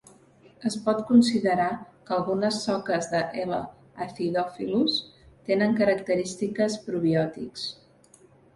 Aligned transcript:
Es 0.67 0.75
pot 0.85 1.01
considerar 1.09 1.67
que 2.07 2.15
algunes 2.17 2.57
soques 2.69 3.09
de 3.13 3.21
"L. 3.43 3.59
acidophilus" 4.07 4.97
tenen 5.53 5.79
característiques 5.83 6.83
probiòtics. 6.91 7.71